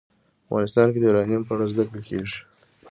افغانستان 0.45 0.87
کې 0.91 0.99
د 0.99 1.03
یورانیم 1.07 1.41
په 1.45 1.51
اړه 1.55 1.65
زده 1.71 1.83
کړه 1.89 2.01
کېږي. 2.09 2.39